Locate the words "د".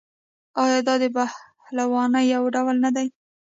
1.01-1.03